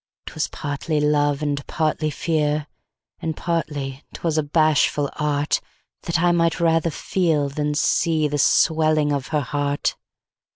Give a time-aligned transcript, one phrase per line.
[0.25, 2.65] 'Twas partly love, and partly fear.
[3.19, 9.27] And partly 'twas a bashful artThat I might rather feel, than see, The swelling of
[9.27, 9.95] her heart.